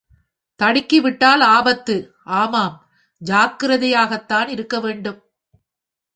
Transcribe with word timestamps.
தடுக்கிவிட்டால் 0.59 1.43
ஆபத்து... 1.49 1.95
ஆமாம், 2.39 2.75
ஜாக்கிரதையாகத்தான் 3.21 4.49
இருக்கவேண்டும்! 4.49 5.21